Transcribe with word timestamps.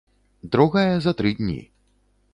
Другая 0.55 0.95
за 1.05 1.13
тры 1.19 1.35
дні. 1.43 1.61